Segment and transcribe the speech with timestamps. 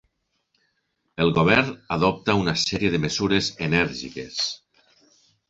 [1.25, 4.43] El govern adopta una sèrie de mesures enèrgiques.